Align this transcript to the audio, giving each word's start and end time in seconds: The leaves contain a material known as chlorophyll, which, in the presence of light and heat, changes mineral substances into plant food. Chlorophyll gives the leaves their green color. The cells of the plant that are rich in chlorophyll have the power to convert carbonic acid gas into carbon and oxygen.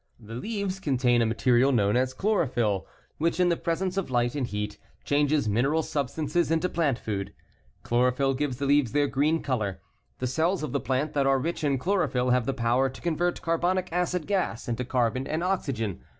The 0.19 0.33
leaves 0.33 0.79
contain 0.79 1.21
a 1.21 1.27
material 1.27 1.71
known 1.71 1.95
as 1.95 2.15
chlorophyll, 2.15 2.87
which, 3.19 3.39
in 3.39 3.49
the 3.49 3.55
presence 3.55 3.97
of 3.97 4.09
light 4.09 4.33
and 4.33 4.47
heat, 4.47 4.79
changes 5.03 5.47
mineral 5.47 5.83
substances 5.83 6.49
into 6.49 6.67
plant 6.69 6.97
food. 6.97 7.35
Chlorophyll 7.83 8.33
gives 8.33 8.57
the 8.57 8.65
leaves 8.65 8.93
their 8.93 9.05
green 9.05 9.43
color. 9.43 9.79
The 10.17 10.25
cells 10.25 10.63
of 10.63 10.71
the 10.71 10.79
plant 10.79 11.13
that 11.13 11.27
are 11.27 11.37
rich 11.37 11.63
in 11.63 11.77
chlorophyll 11.77 12.31
have 12.31 12.47
the 12.47 12.51
power 12.55 12.89
to 12.89 12.99
convert 12.99 13.43
carbonic 13.43 13.89
acid 13.91 14.25
gas 14.25 14.67
into 14.67 14.83
carbon 14.85 15.27
and 15.27 15.43
oxygen. 15.43 16.01